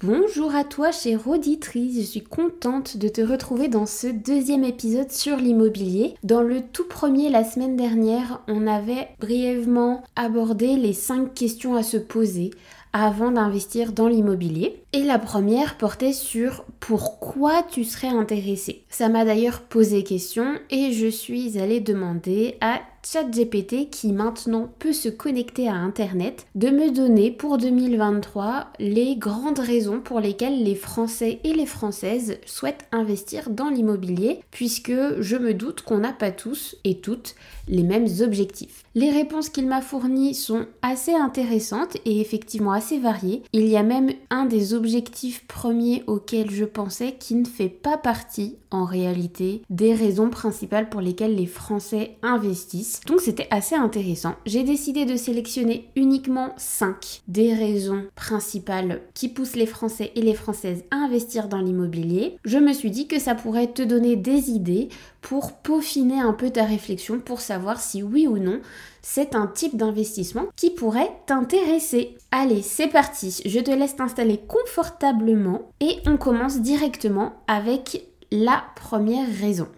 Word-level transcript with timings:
Bonjour 0.00 0.54
à 0.54 0.64
toi 0.64 0.90
chère 0.90 1.28
auditrice, 1.28 1.96
je 1.96 2.00
suis 2.00 2.24
contente 2.24 2.96
de 2.96 3.08
te 3.08 3.20
retrouver 3.20 3.68
dans 3.68 3.84
ce 3.84 4.06
deuxième 4.06 4.64
épisode 4.64 5.12
sur 5.12 5.36
l'immobilier. 5.36 6.14
Dans 6.24 6.42
le 6.42 6.62
tout 6.62 6.88
premier 6.88 7.28
la 7.28 7.44
semaine 7.44 7.76
dernière, 7.76 8.40
on 8.48 8.66
avait 8.66 9.10
brièvement 9.20 10.02
abordé 10.16 10.76
les 10.76 10.94
5 10.94 11.34
questions 11.34 11.76
à 11.76 11.82
se 11.82 11.98
poser 11.98 12.50
avant 12.92 13.30
d'investir 13.30 13.92
dans 13.92 14.08
l'immobilier. 14.08 14.82
Et 14.92 15.04
la 15.04 15.18
première 15.18 15.76
portait 15.76 16.12
sur 16.12 16.64
pourquoi 16.80 17.62
tu 17.62 17.84
serais 17.84 18.08
intéressé. 18.08 18.84
Ça 18.88 19.08
m'a 19.08 19.24
d'ailleurs 19.24 19.60
posé 19.60 20.02
question 20.04 20.54
et 20.70 20.92
je 20.92 21.06
suis 21.06 21.58
allée 21.58 21.80
demander 21.80 22.56
à 22.60 22.80
ChatGPT 23.04 23.90
qui 23.90 24.12
maintenant 24.12 24.72
peut 24.78 24.92
se 24.92 25.08
connecter 25.08 25.68
à 25.68 25.74
Internet 25.74 26.46
de 26.54 26.70
me 26.70 26.90
donner 26.90 27.32
pour 27.32 27.58
2023 27.58 28.68
les 28.78 29.16
grandes 29.16 29.58
raisons 29.58 30.00
pour 30.00 30.20
lesquelles 30.20 30.62
les 30.62 30.76
Français 30.76 31.40
et 31.42 31.52
les 31.52 31.66
Françaises 31.66 32.38
souhaitent 32.46 32.86
investir 32.92 33.50
dans 33.50 33.70
l'immobilier 33.70 34.40
puisque 34.50 34.92
je 35.20 35.36
me 35.36 35.52
doute 35.52 35.82
qu'on 35.82 35.98
n'a 35.98 36.12
pas 36.12 36.30
tous 36.30 36.76
et 36.84 37.00
toutes 37.00 37.34
les 37.66 37.82
mêmes 37.82 38.08
objectifs. 38.20 38.84
Les 38.94 39.10
réponses 39.10 39.48
qu'il 39.48 39.66
m'a 39.66 39.80
fournies 39.80 40.34
sont 40.34 40.66
assez 40.82 41.14
intéressantes 41.14 41.96
et 42.04 42.20
effectivement 42.20 42.72
assez 42.72 42.98
variées. 42.98 43.42
Il 43.52 43.66
y 43.66 43.76
a 43.76 43.82
même 43.82 44.10
un 44.30 44.44
des 44.44 44.74
objectifs 44.74 45.46
premiers 45.46 46.04
auxquels 46.06 46.50
je 46.50 46.64
pensais 46.64 47.16
qui 47.18 47.34
ne 47.34 47.46
fait 47.46 47.68
pas 47.68 47.96
partie 47.96 48.56
en 48.70 48.84
réalité 48.84 49.62
des 49.70 49.94
raisons 49.94 50.30
principales 50.30 50.88
pour 50.88 51.00
lesquelles 51.00 51.34
les 51.34 51.46
Français 51.46 52.16
investissent 52.22 52.91
donc 53.06 53.20
c'était 53.20 53.48
assez 53.50 53.74
intéressant. 53.74 54.34
J'ai 54.46 54.62
décidé 54.62 55.04
de 55.04 55.16
sélectionner 55.16 55.88
uniquement 55.96 56.52
5 56.56 57.22
des 57.28 57.54
raisons 57.54 58.04
principales 58.14 59.02
qui 59.14 59.28
poussent 59.28 59.56
les 59.56 59.66
Français 59.66 60.12
et 60.14 60.22
les 60.22 60.34
Françaises 60.34 60.84
à 60.90 60.96
investir 60.96 61.48
dans 61.48 61.60
l'immobilier. 61.60 62.36
Je 62.44 62.58
me 62.58 62.72
suis 62.72 62.90
dit 62.90 63.08
que 63.08 63.18
ça 63.18 63.34
pourrait 63.34 63.72
te 63.72 63.82
donner 63.82 64.16
des 64.16 64.50
idées 64.50 64.88
pour 65.20 65.52
peaufiner 65.52 66.20
un 66.20 66.32
peu 66.32 66.50
ta 66.50 66.64
réflexion 66.64 67.20
pour 67.20 67.40
savoir 67.40 67.80
si 67.80 68.02
oui 68.02 68.26
ou 68.26 68.38
non 68.38 68.60
c'est 69.02 69.34
un 69.34 69.48
type 69.48 69.76
d'investissement 69.76 70.46
qui 70.56 70.70
pourrait 70.70 71.10
t'intéresser. 71.26 72.16
Allez, 72.30 72.62
c'est 72.62 72.88
parti, 72.88 73.42
je 73.44 73.60
te 73.60 73.70
laisse 73.70 73.96
t'installer 73.96 74.38
confortablement 74.38 75.62
et 75.80 75.98
on 76.06 76.16
commence 76.16 76.60
directement 76.60 77.34
avec 77.48 78.06
la 78.30 78.62
première 78.76 79.28
raison. 79.40 79.68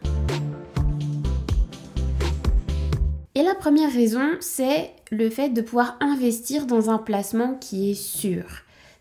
Et 3.37 3.43
la 3.43 3.57
première 3.57 3.93
raison, 3.93 4.37
c'est 4.39 4.93
le 5.11 5.29
fait 5.29 5.49
de 5.49 5.61
pouvoir 5.61 5.97
investir 6.01 6.67
dans 6.67 6.91
un 6.91 6.99
placement 6.99 7.55
qui 7.55 7.91
est 7.91 7.95
sûr. 7.95 8.45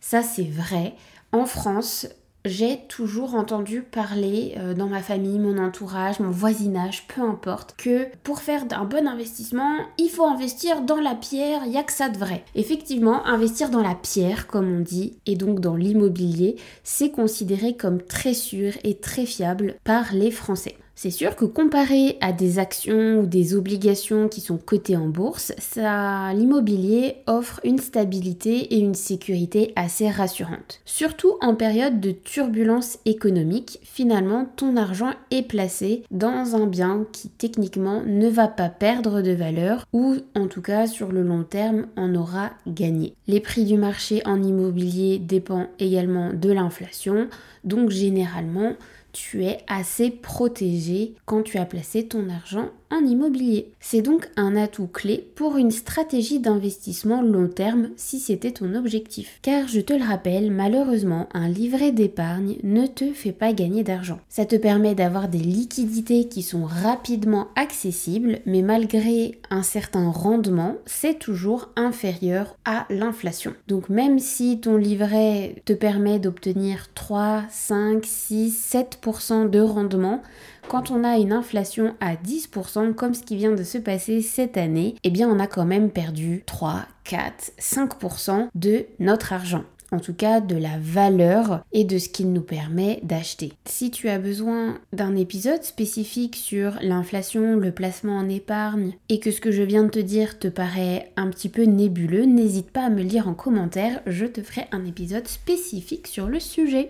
Ça, 0.02 0.23
c'est 0.23 0.50
vrai. 0.50 0.95
En 1.31 1.45
France, 1.45 2.08
j'ai 2.45 2.80
toujours 2.89 3.36
entendu 3.36 3.84
parler 3.84 4.56
euh, 4.58 4.73
dans 4.73 4.88
ma 4.88 5.02
famille, 5.02 5.39
mon 5.39 5.58
entourage, 5.58 6.20
mon 6.20 6.32
voisinage, 6.32 7.08
peu 7.08 7.22
importe, 7.22 7.76
que 7.77 8.08
pour 8.23 8.42
faire 8.42 8.64
un 8.72 8.86
bon 8.86 9.08
investissement, 9.08 9.77
il 9.98 10.10
faut 10.10 10.26
investir 10.26 10.82
dans 10.82 10.99
la 10.99 11.16
pierre, 11.16 11.61
il 11.66 11.72
n'y 11.72 11.77
a 11.77 11.83
que 11.83 11.93
ça 11.93 12.10
de 12.10 12.17
vrai. 12.17 12.43
Effectivement, 12.55 13.26
investir 13.27 13.70
dans 13.70 13.83
la 13.83 13.95
pierre, 13.95 14.48
comme 14.48 14.77
on 14.77 14.82
dit, 14.82 15.20
et 15.26 15.36
donc 15.36 15.60
dans 15.60 15.76
l'immobilier, 15.76 16.55
c'est 16.83 17.11
considéré 17.11 17.77
comme 17.77 18.02
très 18.02 18.33
sûr 18.33 18.73
et 18.83 18.98
très 18.98 19.26
fiable 19.26 19.76
par 19.83 20.11
les 20.11 20.32
Français. 20.32 20.76
C'est 20.95 21.09
sûr 21.09 21.36
que 21.36 21.45
comparé 21.45 22.17
à 22.21 22.31
des 22.31 22.59
actions 22.59 23.20
ou 23.20 23.26
des 23.26 23.55
obligations 23.55 24.30
qui 24.30 24.42
sont 24.42 24.58
cotées 24.58 24.95
en 24.95 25.08
bourse, 25.08 25.52
l'immobilier 25.76 27.15
offre 27.26 27.59
une 27.64 27.80
stabilité 27.80 28.76
et 28.76 28.77
une 28.77 28.93
sécurité 28.93 29.73
assez 29.76 30.09
rassurantes. 30.09 30.81
Surtout 30.86 31.33
en 31.42 31.55
période 31.55 31.99
de 31.99 32.11
turbulence 32.11 32.99
économique, 33.05 33.80
finalement 33.81 34.48
ton 34.55 34.77
argent 34.77 35.11
est 35.31 35.48
placé 35.48 36.04
dans 36.11 36.55
un 36.55 36.67
bien 36.67 37.05
qui 37.11 37.27
techniquement 37.30 38.04
ne 38.05 38.30
va 38.30 38.48
pas 38.48 38.70
perdre 38.70 39.21
de 39.21 39.31
valeur 39.31 39.86
ou 39.93 40.17
en 40.36 40.48
tout 40.48 40.61
cas 40.61 40.86
sur 40.86 41.11
le 41.11 41.23
long 41.23 41.43
terme 41.43 41.87
en 41.98 42.14
aura 42.14 42.52
gagné. 42.67 43.15
Les 43.27 43.39
prix 43.39 43.65
du 43.65 43.77
marché 43.77 44.21
en 44.25 44.42
immobilier 44.42 45.17
dépendent 45.17 45.67
également 45.80 46.31
de 46.33 46.52
l'inflation, 46.52 47.27
donc 47.64 47.89
généralement 47.89 48.73
tu 49.13 49.45
es 49.45 49.59
assez 49.67 50.09
protégé 50.09 51.15
quand 51.25 51.43
tu 51.43 51.57
as 51.57 51.65
placé 51.65 52.07
ton 52.07 52.29
argent 52.29 52.69
immobilier. 53.02 53.71
C'est 53.80 54.02
donc 54.02 54.30
un 54.36 54.55
atout 54.55 54.87
clé 54.87 55.27
pour 55.36 55.58
une 55.58 55.71
stratégie 55.71 56.39
d'investissement 56.39 57.21
long 57.21 57.48
terme 57.48 57.89
si 57.95 58.20
c'était 58.20 58.52
ton 58.52 58.76
objectif. 58.76 59.39
Car 59.42 59.67
je 59.67 59.80
te 59.80 59.93
le 59.93 60.04
rappelle, 60.04 60.52
malheureusement, 60.52 61.27
un 61.33 61.48
livret 61.48 61.92
d'épargne 61.92 62.58
ne 62.64 62.87
te 62.87 63.14
fait 63.14 63.31
pas 63.31 63.54
gagner 63.54 63.83
d'argent. 63.83 64.20
Ça 64.30 64.45
te 64.45 64.55
permet 64.55 64.95
d'avoir 64.95 65.27
des 65.27 65.39
liquidités 65.39 66.27
qui 66.27 66.42
sont 66.43 66.65
rapidement 66.65 67.48
accessibles, 67.55 68.39
mais 68.45 68.61
malgré 68.61 69.39
un 69.49 69.64
certain 69.64 70.10
rendement, 70.10 70.75
c'est 70.86 71.20
toujours 71.20 71.70
inférieur 71.75 72.55
à 72.65 72.86
l'inflation. 72.89 73.54
Donc 73.67 73.89
même 73.89 74.20
si 74.20 74.60
ton 74.60 74.77
livret 74.77 75.55
te 75.65 75.73
permet 75.73 76.20
d'obtenir 76.20 76.93
3, 76.93 77.43
5, 77.49 78.05
6, 78.05 78.75
7% 79.04 79.49
de 79.49 79.60
rendement, 79.60 80.21
quand 80.67 80.91
on 80.91 81.03
a 81.03 81.17
une 81.17 81.33
inflation 81.33 81.95
à 81.99 82.15
10%, 82.15 82.93
comme 82.93 83.13
ce 83.13 83.23
qui 83.23 83.35
vient 83.35 83.51
de 83.51 83.63
se 83.63 83.77
passer 83.77 84.21
cette 84.21 84.57
année, 84.57 84.95
eh 85.03 85.09
bien 85.09 85.29
on 85.29 85.39
a 85.39 85.47
quand 85.47 85.65
même 85.65 85.91
perdu 85.91 86.43
3, 86.45 86.85
4, 87.03 87.51
5% 87.59 88.47
de 88.55 88.85
notre 88.99 89.33
argent 89.33 89.63
en 89.93 89.99
tout 89.99 90.13
cas 90.13 90.41
de 90.41 90.55
la 90.55 90.77
valeur 90.79 91.63
et 91.71 91.83
de 91.83 91.97
ce 91.97 92.09
qu'il 92.09 92.33
nous 92.33 92.41
permet 92.41 92.99
d'acheter. 93.03 93.53
Si 93.65 93.91
tu 93.91 94.09
as 94.09 94.17
besoin 94.17 94.79
d'un 94.91 95.15
épisode 95.15 95.63
spécifique 95.63 96.35
sur 96.35 96.73
l'inflation, 96.81 97.55
le 97.55 97.71
placement 97.71 98.17
en 98.17 98.27
épargne 98.27 98.93
et 99.09 99.19
que 99.19 99.31
ce 99.31 99.39
que 99.39 99.51
je 99.51 99.63
viens 99.63 99.83
de 99.83 99.89
te 99.89 99.99
dire 99.99 100.39
te 100.39 100.47
paraît 100.47 101.11
un 101.15 101.30
petit 101.30 101.49
peu 101.49 101.63
nébuleux, 101.63 102.25
n'hésite 102.25 102.71
pas 102.71 102.85
à 102.85 102.89
me 102.89 103.03
le 103.03 103.07
dire 103.07 103.27
en 103.27 103.35
commentaire, 103.35 104.01
je 104.07 104.25
te 104.25 104.41
ferai 104.41 104.67
un 104.71 104.85
épisode 104.85 105.27
spécifique 105.27 106.07
sur 106.07 106.27
le 106.27 106.39
sujet. 106.39 106.89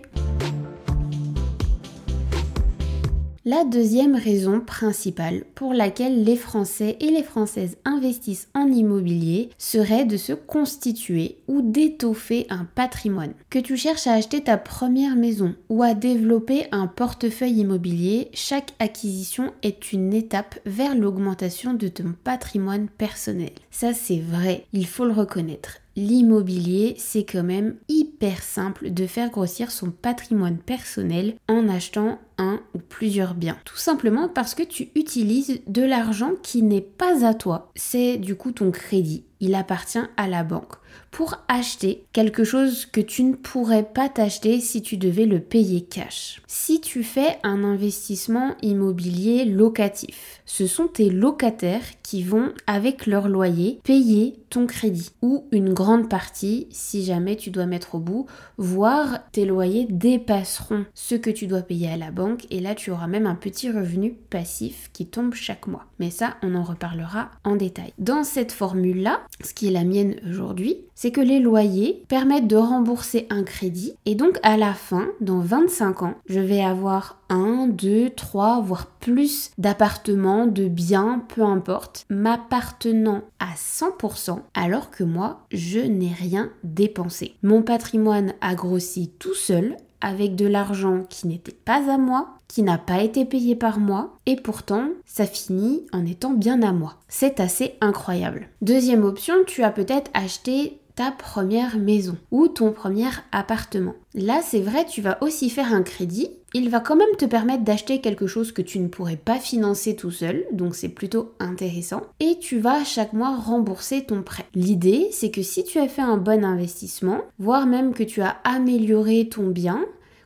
La 3.46 3.64
deuxième 3.64 4.14
raison 4.14 4.60
principale 4.60 5.44
pour 5.54 5.74
laquelle 5.74 6.24
les 6.24 6.36
Français 6.36 6.96
et 6.98 7.10
les 7.10 7.22
Françaises 7.22 7.76
investissent 7.84 8.48
en 8.54 8.68
immobilier 8.68 9.50
serait 9.58 10.06
de 10.06 10.16
se 10.16 10.32
constituer 10.32 11.36
ou 11.46 11.60
d'étoffer 11.60 12.46
un 12.48 12.64
patrimoine. 12.64 13.34
Que 13.50 13.58
tu 13.58 13.76
cherches 13.76 14.06
à 14.06 14.14
acheter 14.14 14.42
ta 14.42 14.56
première 14.56 15.14
maison 15.14 15.54
ou 15.68 15.82
à 15.82 15.92
développer 15.92 16.64
un 16.72 16.86
portefeuille 16.86 17.60
immobilier, 17.60 18.30
chaque 18.32 18.72
acquisition 18.78 19.52
est 19.62 19.92
une 19.92 20.14
étape 20.14 20.58
vers 20.64 20.94
l'augmentation 20.94 21.74
de 21.74 21.88
ton 21.88 22.14
patrimoine 22.24 22.88
personnel. 22.88 23.52
Ça 23.70 23.92
c'est 23.92 24.20
vrai, 24.20 24.64
il 24.72 24.86
faut 24.86 25.04
le 25.04 25.12
reconnaître 25.12 25.80
l'immobilier, 25.96 26.94
c'est 26.98 27.24
quand 27.24 27.44
même 27.44 27.76
hyper 27.88 28.42
simple 28.42 28.90
de 28.90 29.06
faire 29.06 29.30
grossir 29.30 29.70
son 29.70 29.90
patrimoine 29.90 30.58
personnel 30.58 31.36
en 31.48 31.68
achetant 31.68 32.18
un 32.38 32.60
ou 32.74 32.78
plusieurs 32.78 33.34
biens. 33.34 33.58
Tout 33.64 33.76
simplement 33.76 34.28
parce 34.28 34.54
que 34.54 34.62
tu 34.62 34.88
utilises 34.94 35.60
de 35.66 35.82
l'argent 35.82 36.32
qui 36.42 36.62
n'est 36.62 36.80
pas 36.80 37.26
à 37.26 37.34
toi. 37.34 37.70
C'est 37.74 38.16
du 38.16 38.36
coup 38.36 38.52
ton 38.52 38.70
crédit. 38.70 39.24
Il 39.40 39.54
appartient 39.54 39.98
à 40.16 40.28
la 40.28 40.44
banque 40.44 40.74
pour 41.10 41.36
acheter 41.48 42.06
quelque 42.12 42.44
chose 42.44 42.86
que 42.86 43.00
tu 43.00 43.22
ne 43.22 43.34
pourrais 43.34 43.84
pas 43.84 44.08
t'acheter 44.08 44.60
si 44.60 44.82
tu 44.82 44.96
devais 44.96 45.26
le 45.26 45.40
payer 45.40 45.82
cash. 45.82 46.42
Si 46.46 46.80
tu 46.80 47.02
fais 47.02 47.38
un 47.42 47.62
investissement 47.64 48.54
immobilier 48.62 49.44
locatif, 49.44 50.40
ce 50.44 50.66
sont 50.66 50.88
tes 50.88 51.10
locataires 51.10 51.84
qui 52.02 52.22
vont, 52.22 52.52
avec 52.66 53.06
leur 53.06 53.28
loyer, 53.28 53.80
payer 53.84 54.40
ton 54.50 54.66
crédit 54.66 55.10
ou 55.22 55.46
une 55.52 55.72
grande 55.72 56.08
partie 56.08 56.68
si 56.70 57.04
jamais 57.04 57.36
tu 57.36 57.50
dois 57.50 57.66
mettre 57.66 57.96
au 57.96 58.00
bout, 58.00 58.26
voire 58.56 59.20
tes 59.32 59.44
loyers 59.44 59.86
dépasseront 59.90 60.84
ce 60.94 61.14
que 61.14 61.30
tu 61.30 61.46
dois 61.46 61.62
payer 61.62 61.90
à 61.90 61.96
la 61.96 62.10
banque 62.10 62.46
et 62.50 62.60
là 62.60 62.74
tu 62.74 62.90
auras 62.90 63.06
même 63.06 63.26
un 63.26 63.34
petit 63.34 63.70
revenu 63.70 64.14
passif 64.30 64.90
qui 64.92 65.06
tombe 65.06 65.34
chaque 65.34 65.66
mois. 65.66 65.86
Mais 65.98 66.10
ça, 66.10 66.36
on 66.42 66.54
en 66.54 66.62
reparlera 66.62 67.30
en 67.44 67.56
détail. 67.56 67.92
Dans 67.98 68.24
cette 68.24 68.52
formule-là, 68.52 69.20
ce 69.42 69.54
qui 69.54 69.68
est 69.68 69.72
la 69.72 69.84
mienne 69.84 70.16
aujourd'hui, 70.28 70.78
c'est 70.94 71.10
que 71.10 71.20
les 71.20 71.40
loyers 71.40 72.04
permettent 72.08 72.46
de 72.46 72.56
rembourser 72.56 73.26
un 73.30 73.42
crédit 73.42 73.94
et 74.06 74.14
donc 74.14 74.38
à 74.42 74.56
la 74.56 74.74
fin, 74.74 75.08
dans 75.20 75.40
25 75.40 76.02
ans, 76.02 76.14
je 76.26 76.40
vais 76.40 76.62
avoir 76.62 77.18
un, 77.28 77.66
deux, 77.66 78.10
trois, 78.10 78.60
voire 78.60 78.86
plus 78.86 79.50
d'appartements, 79.58 80.46
de 80.46 80.68
biens, 80.68 81.24
peu 81.34 81.42
importe, 81.42 82.06
m'appartenant 82.10 83.22
à 83.40 83.54
100% 83.56 84.38
alors 84.54 84.90
que 84.90 85.04
moi, 85.04 85.46
je 85.52 85.80
n'ai 85.80 86.12
rien 86.12 86.50
dépensé. 86.62 87.34
Mon 87.42 87.62
patrimoine 87.62 88.34
a 88.40 88.54
grossi 88.54 89.10
tout 89.18 89.34
seul 89.34 89.76
avec 90.04 90.36
de 90.36 90.46
l'argent 90.46 91.02
qui 91.08 91.26
n'était 91.26 91.56
pas 91.64 91.90
à 91.90 91.96
moi, 91.96 92.28
qui 92.46 92.62
n'a 92.62 92.78
pas 92.78 93.02
été 93.02 93.24
payé 93.24 93.56
par 93.56 93.80
moi, 93.80 94.16
et 94.26 94.36
pourtant 94.36 94.90
ça 95.06 95.26
finit 95.26 95.86
en 95.92 96.04
étant 96.04 96.34
bien 96.34 96.62
à 96.62 96.72
moi. 96.72 96.96
C'est 97.08 97.40
assez 97.40 97.74
incroyable. 97.80 98.48
Deuxième 98.60 99.02
option, 99.02 99.34
tu 99.46 99.62
as 99.62 99.70
peut-être 99.70 100.10
acheté 100.12 100.78
ta 100.94 101.10
première 101.10 101.78
maison 101.78 102.16
ou 102.30 102.48
ton 102.48 102.70
premier 102.70 103.08
appartement. 103.32 103.94
Là, 104.14 104.40
c'est 104.44 104.60
vrai, 104.60 104.84
tu 104.84 105.00
vas 105.00 105.18
aussi 105.22 105.50
faire 105.50 105.74
un 105.74 105.82
crédit. 105.82 106.30
Il 106.56 106.70
va 106.70 106.78
quand 106.78 106.94
même 106.94 107.16
te 107.18 107.24
permettre 107.24 107.64
d'acheter 107.64 108.00
quelque 108.00 108.28
chose 108.28 108.52
que 108.52 108.62
tu 108.62 108.78
ne 108.78 108.86
pourrais 108.86 109.16
pas 109.16 109.40
financer 109.40 109.96
tout 109.96 110.12
seul, 110.12 110.44
donc 110.52 110.76
c'est 110.76 110.88
plutôt 110.88 111.32
intéressant. 111.40 112.02
Et 112.20 112.38
tu 112.38 112.60
vas 112.60 112.84
chaque 112.84 113.12
mois 113.12 113.34
rembourser 113.34 114.04
ton 114.04 114.22
prêt. 114.22 114.46
L'idée, 114.54 115.08
c'est 115.10 115.32
que 115.32 115.42
si 115.42 115.64
tu 115.64 115.80
as 115.80 115.88
fait 115.88 116.02
un 116.02 116.16
bon 116.16 116.44
investissement, 116.44 117.22
voire 117.40 117.66
même 117.66 117.92
que 117.92 118.04
tu 118.04 118.22
as 118.22 118.36
amélioré 118.44 119.28
ton 119.28 119.48
bien, 119.48 119.84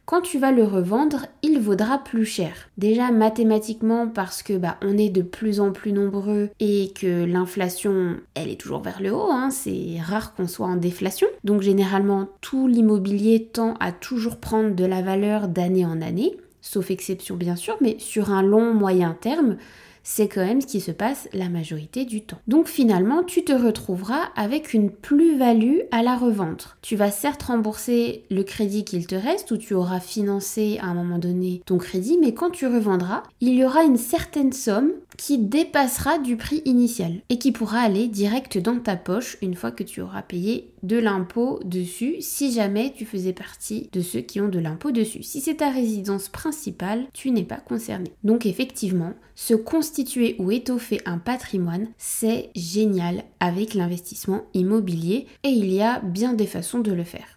quand 0.08 0.22
tu 0.22 0.38
vas 0.38 0.52
le 0.52 0.64
revendre, 0.64 1.26
il 1.42 1.60
vaudra 1.60 1.98
plus 1.98 2.24
cher. 2.24 2.70
Déjà 2.78 3.10
mathématiquement 3.10 4.08
parce 4.08 4.42
que 4.42 4.56
bah 4.56 4.78
on 4.80 4.96
est 4.96 5.10
de 5.10 5.20
plus 5.20 5.60
en 5.60 5.70
plus 5.70 5.92
nombreux 5.92 6.48
et 6.60 6.94
que 6.98 7.26
l'inflation, 7.26 8.16
elle 8.34 8.48
est 8.48 8.58
toujours 8.58 8.80
vers 8.80 9.02
le 9.02 9.12
haut, 9.12 9.30
hein. 9.30 9.50
c'est 9.50 9.98
rare 10.00 10.34
qu'on 10.34 10.48
soit 10.48 10.66
en 10.66 10.76
déflation. 10.76 11.26
Donc 11.44 11.60
généralement 11.60 12.26
tout 12.40 12.68
l'immobilier 12.68 13.50
tend 13.52 13.74
à 13.80 13.92
toujours 13.92 14.38
prendre 14.38 14.74
de 14.74 14.84
la 14.86 15.02
valeur 15.02 15.46
d'année 15.46 15.84
en 15.84 16.00
année, 16.00 16.38
sauf 16.62 16.90
exception 16.90 17.36
bien 17.36 17.54
sûr, 17.54 17.76
mais 17.82 17.98
sur 17.98 18.30
un 18.30 18.42
long 18.42 18.72
moyen 18.72 19.14
terme, 19.20 19.58
c'est 20.10 20.26
quand 20.26 20.40
même 20.40 20.62
ce 20.62 20.66
qui 20.66 20.80
se 20.80 20.90
passe 20.90 21.28
la 21.34 21.50
majorité 21.50 22.06
du 22.06 22.22
temps. 22.22 22.38
Donc 22.48 22.66
finalement, 22.66 23.22
tu 23.22 23.44
te 23.44 23.52
retrouveras 23.52 24.30
avec 24.36 24.72
une 24.72 24.90
plus-value 24.90 25.80
à 25.90 26.02
la 26.02 26.16
revente. 26.16 26.78
Tu 26.80 26.96
vas 26.96 27.10
certes 27.10 27.42
rembourser 27.42 28.24
le 28.30 28.42
crédit 28.42 28.84
qu'il 28.84 29.06
te 29.06 29.14
reste 29.14 29.50
ou 29.50 29.58
tu 29.58 29.74
auras 29.74 30.00
financé 30.00 30.78
à 30.80 30.86
un 30.86 30.94
moment 30.94 31.18
donné 31.18 31.60
ton 31.66 31.76
crédit, 31.76 32.16
mais 32.18 32.32
quand 32.32 32.48
tu 32.48 32.66
revendras, 32.66 33.22
il 33.42 33.52
y 33.52 33.62
aura 33.66 33.82
une 33.84 33.98
certaine 33.98 34.54
somme 34.54 34.92
qui 35.18 35.36
dépassera 35.36 36.18
du 36.18 36.36
prix 36.36 36.62
initial 36.64 37.20
et 37.28 37.38
qui 37.38 37.52
pourra 37.52 37.80
aller 37.80 38.06
direct 38.08 38.56
dans 38.56 38.78
ta 38.78 38.96
poche 38.96 39.36
une 39.42 39.56
fois 39.56 39.72
que 39.72 39.82
tu 39.82 40.00
auras 40.00 40.22
payé 40.22 40.72
de 40.84 40.96
l'impôt 40.96 41.60
dessus 41.64 42.16
si 42.20 42.52
jamais 42.52 42.94
tu 42.96 43.04
faisais 43.04 43.32
partie 43.34 43.90
de 43.92 44.00
ceux 44.00 44.20
qui 44.20 44.40
ont 44.40 44.48
de 44.48 44.60
l'impôt 44.60 44.92
dessus. 44.92 45.24
Si 45.24 45.40
c'est 45.40 45.56
ta 45.56 45.70
résidence 45.70 46.28
principale, 46.28 47.06
tu 47.12 47.32
n'es 47.32 47.42
pas 47.42 47.56
concerné. 47.56 48.12
Donc 48.22 48.46
effectivement, 48.46 49.12
se 49.34 49.54
constituer 49.54 50.36
ou 50.38 50.52
étoffer 50.52 51.00
un 51.04 51.18
patrimoine, 51.18 51.88
c'est 51.98 52.50
génial 52.54 53.24
avec 53.40 53.74
l'investissement 53.74 54.44
immobilier 54.54 55.26
et 55.42 55.48
il 55.48 55.72
y 55.72 55.82
a 55.82 55.98
bien 55.98 56.32
des 56.32 56.46
façons 56.46 56.78
de 56.78 56.92
le 56.92 57.04
faire. 57.04 57.36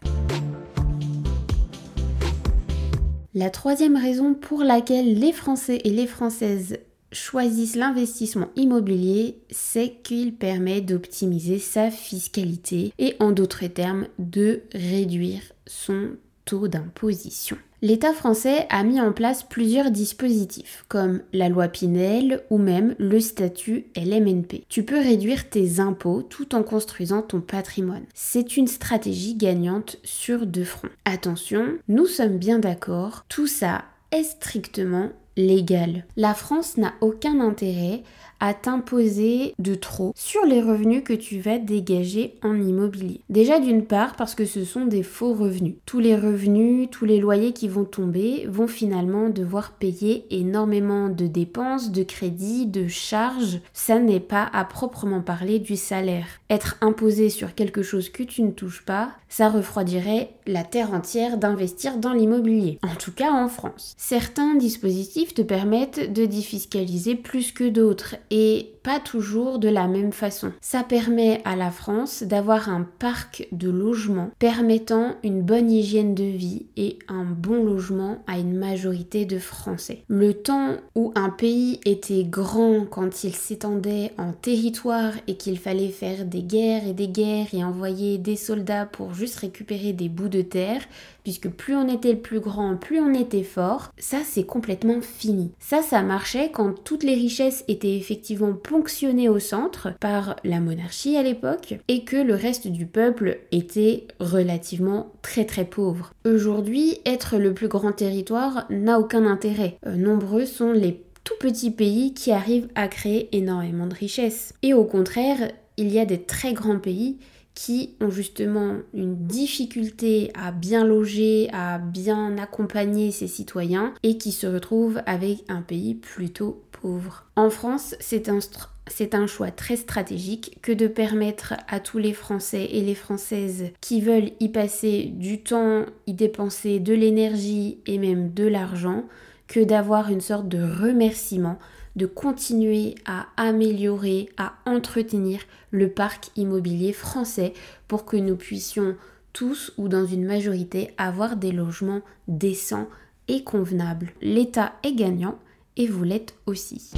La 3.33 3.49
troisième 3.49 3.95
raison 3.95 4.33
pour 4.33 4.61
laquelle 4.61 5.17
les 5.17 5.31
Français 5.31 5.79
et 5.83 5.89
les 5.89 6.05
Françaises 6.05 6.77
choisissent 7.11 7.75
l'investissement 7.75 8.49
immobilier, 8.55 9.37
c'est 9.49 9.95
qu'il 10.03 10.35
permet 10.35 10.81
d'optimiser 10.81 11.59
sa 11.59 11.91
fiscalité 11.91 12.93
et 12.99 13.15
en 13.19 13.31
d'autres 13.31 13.67
termes 13.67 14.07
de 14.19 14.61
réduire 14.73 15.41
son 15.67 16.11
taux 16.45 16.67
d'imposition. 16.67 17.57
L'État 17.83 18.13
français 18.13 18.67
a 18.69 18.83
mis 18.83 19.01
en 19.01 19.11
place 19.11 19.41
plusieurs 19.41 19.89
dispositifs, 19.89 20.85
comme 20.87 21.21
la 21.33 21.49
loi 21.49 21.67
Pinel 21.67 22.43
ou 22.51 22.59
même 22.59 22.93
le 22.99 23.19
statut 23.19 23.87
LMNP. 23.95 24.65
Tu 24.69 24.83
peux 24.83 24.99
réduire 24.99 25.49
tes 25.49 25.79
impôts 25.79 26.21
tout 26.21 26.53
en 26.53 26.61
construisant 26.61 27.23
ton 27.23 27.41
patrimoine. 27.41 28.05
C'est 28.13 28.55
une 28.55 28.67
stratégie 28.67 29.33
gagnante 29.33 29.97
sur 30.03 30.45
deux 30.45 30.63
fronts. 30.63 30.89
Attention, 31.05 31.79
nous 31.87 32.05
sommes 32.05 32.37
bien 32.37 32.59
d'accord, 32.59 33.25
tout 33.29 33.47
ça 33.47 33.83
est 34.11 34.23
strictement 34.23 35.09
légal. 35.37 36.05
La 36.17 36.33
France 36.33 36.77
n'a 36.77 36.93
aucun 37.01 37.39
intérêt 37.39 38.03
à 38.41 38.55
t'imposer 38.55 39.53
de 39.59 39.75
trop 39.75 40.11
sur 40.15 40.43
les 40.45 40.61
revenus 40.61 41.03
que 41.05 41.13
tu 41.13 41.39
vas 41.39 41.59
dégager 41.59 42.35
en 42.43 42.59
immobilier. 42.59 43.21
Déjà 43.29 43.59
d'une 43.59 43.85
part 43.85 44.15
parce 44.15 44.35
que 44.35 44.45
ce 44.45 44.65
sont 44.65 44.85
des 44.85 45.03
faux 45.03 45.33
revenus. 45.33 45.75
Tous 45.85 45.99
les 45.99 46.15
revenus, 46.15 46.89
tous 46.91 47.05
les 47.05 47.19
loyers 47.19 47.53
qui 47.53 47.67
vont 47.67 47.85
tomber 47.85 48.47
vont 48.49 48.67
finalement 48.67 49.29
devoir 49.29 49.73
payer 49.73 50.25
énormément 50.31 51.09
de 51.09 51.27
dépenses, 51.27 51.91
de 51.91 52.01
crédits, 52.03 52.65
de 52.65 52.87
charges. 52.87 53.61
Ça 53.73 53.99
n'est 53.99 54.19
pas 54.19 54.49
à 54.51 54.65
proprement 54.65 55.21
parler 55.21 55.59
du 55.59 55.75
salaire. 55.75 56.25
Être 56.49 56.77
imposé 56.81 57.29
sur 57.29 57.53
quelque 57.53 57.83
chose 57.83 58.09
que 58.09 58.23
tu 58.23 58.41
ne 58.41 58.51
touches 58.51 58.83
pas, 58.83 59.11
ça 59.29 59.49
refroidirait 59.49 60.31
la 60.47 60.63
terre 60.63 60.93
entière 60.93 61.37
d'investir 61.37 61.97
dans 61.97 62.13
l'immobilier. 62.13 62.79
En 62.81 62.95
tout 62.95 63.11
cas 63.11 63.31
en 63.31 63.47
France. 63.47 63.93
Certains 63.97 64.55
dispositifs 64.55 65.35
te 65.35 65.43
permettent 65.43 66.11
de 66.11 66.25
défiscaliser 66.25 67.15
plus 67.15 67.51
que 67.51 67.69
d'autres 67.69 68.15
et 68.31 68.71
pas 68.81 68.99
toujours 68.99 69.59
de 69.59 69.67
la 69.67 69.87
même 69.87 70.13
façon. 70.13 70.53
Ça 70.61 70.83
permet 70.83 71.41
à 71.45 71.55
la 71.55 71.69
France 71.69 72.23
d'avoir 72.23 72.69
un 72.69 72.87
parc 72.97 73.47
de 73.51 73.69
logements 73.69 74.31
permettant 74.39 75.15
une 75.23 75.43
bonne 75.43 75.69
hygiène 75.69 76.15
de 76.15 76.23
vie 76.23 76.65
et 76.77 76.97
un 77.07 77.25
bon 77.25 77.63
logement 77.63 78.23
à 78.25 78.39
une 78.39 78.55
majorité 78.55 79.25
de 79.25 79.37
Français. 79.37 80.03
Le 80.07 80.33
temps 80.33 80.77
où 80.95 81.11
un 81.15 81.29
pays 81.29 81.79
était 81.85 82.23
grand 82.23 82.85
quand 82.89 83.23
il 83.23 83.35
s'étendait 83.35 84.13
en 84.17 84.31
territoire 84.31 85.13
et 85.27 85.35
qu'il 85.35 85.59
fallait 85.59 85.89
faire 85.89 86.25
des 86.25 86.41
guerres 86.41 86.87
et 86.87 86.93
des 86.93 87.09
guerres 87.09 87.53
et 87.53 87.63
envoyer 87.63 88.17
des 88.17 88.37
soldats 88.37 88.85
pour 88.85 89.13
juste 89.13 89.35
récupérer 89.35 89.93
des 89.93 90.09
bouts 90.09 90.29
de 90.29 90.41
terre, 90.41 90.81
puisque 91.23 91.49
plus 91.49 91.75
on 91.75 91.87
était 91.87 92.13
le 92.13 92.19
plus 92.19 92.39
grand, 92.39 92.75
plus 92.75 92.99
on 92.99 93.13
était 93.13 93.43
fort, 93.43 93.91
ça 93.97 94.19
c'est 94.23 94.45
complètement 94.45 95.01
fini. 95.01 95.51
Ça, 95.59 95.81
ça 95.81 96.01
marchait 96.01 96.51
quand 96.51 96.83
toutes 96.83 97.03
les 97.03 97.13
richesses 97.13 97.63
étaient 97.67 97.97
effectivement 97.97 98.53
ponctionnées 98.53 99.29
au 99.29 99.39
centre 99.39 99.89
par 99.99 100.35
la 100.43 100.59
monarchie 100.59 101.17
à 101.17 101.23
l'époque 101.23 101.75
et 101.87 102.03
que 102.03 102.17
le 102.17 102.35
reste 102.35 102.67
du 102.67 102.85
peuple 102.85 103.39
était 103.51 104.07
relativement 104.19 105.11
très 105.21 105.45
très 105.45 105.65
pauvre. 105.65 106.13
Aujourd'hui, 106.25 106.99
être 107.05 107.37
le 107.37 107.53
plus 107.53 107.67
grand 107.67 107.91
territoire 107.91 108.65
n'a 108.69 108.99
aucun 108.99 109.25
intérêt. 109.25 109.77
Euh, 109.85 109.95
nombreux 109.95 110.45
sont 110.45 110.71
les 110.71 111.03
tout 111.23 111.35
petits 111.39 111.71
pays 111.71 112.13
qui 112.13 112.31
arrivent 112.31 112.69
à 112.75 112.87
créer 112.87 113.35
énormément 113.35 113.87
de 113.87 113.93
richesses. 113.93 114.53
Et 114.63 114.73
au 114.73 114.85
contraire, 114.85 115.51
il 115.77 115.91
y 115.91 115.99
a 115.99 116.05
des 116.05 116.21
très 116.21 116.53
grands 116.53 116.79
pays 116.79 117.17
qui 117.61 117.93
ont 118.01 118.09
justement 118.09 118.77
une 118.91 119.27
difficulté 119.27 120.31
à 120.33 120.51
bien 120.51 120.83
loger, 120.83 121.47
à 121.53 121.77
bien 121.77 122.39
accompagner 122.39 123.11
ses 123.11 123.27
citoyens 123.27 123.93
et 124.01 124.17
qui 124.17 124.31
se 124.31 124.47
retrouvent 124.47 124.99
avec 125.05 125.43
un 125.47 125.61
pays 125.61 125.93
plutôt 125.93 126.63
pauvre. 126.71 127.27
En 127.35 127.51
France, 127.51 127.93
c'est 127.99 128.29
un, 128.29 129.27
choix 129.27 129.51
très 129.51 129.75
stratégique 129.75 130.57
que 130.63 130.71
de 130.71 130.87
permettre 130.87 131.53
à 131.67 131.79
tous 131.79 131.99
les 131.99 132.13
Français 132.13 132.67
et 132.71 132.81
les 132.81 132.95
Françaises 132.95 133.65
qui 133.79 134.01
veulent 134.01 134.31
y 134.39 134.49
passer 134.49 135.11
du 135.13 135.43
temps, 135.43 135.85
y 136.07 136.13
dépenser 136.15 136.79
de 136.79 136.95
l'énergie 136.95 137.77
et 137.85 137.99
même 137.99 138.33
de 138.33 138.47
l'argent, 138.47 139.05
que 139.45 139.59
d'avoir 139.59 140.09
une 140.09 140.21
sorte 140.21 140.47
de 140.47 140.63
remerciement 140.63 141.59
de 141.95 142.05
continuer 142.05 142.95
à 143.05 143.27
améliorer, 143.37 144.29
à 144.37 144.53
entretenir 144.65 145.41
le 145.71 145.89
parc 145.89 146.29
immobilier 146.35 146.93
français 146.93 147.53
pour 147.87 148.05
que 148.05 148.17
nous 148.17 148.35
puissions 148.35 148.95
tous 149.33 149.73
ou 149.77 149.87
dans 149.87 150.05
une 150.05 150.25
majorité 150.25 150.93
avoir 150.97 151.35
des 151.35 151.51
logements 151.51 152.01
décents 152.27 152.87
et 153.27 153.43
convenables. 153.43 154.11
L'État 154.21 154.73
est 154.83 154.93
gagnant 154.93 155.39
et 155.77 155.87
vous 155.87 156.03
l'êtes 156.03 156.35
aussi. 156.45 156.91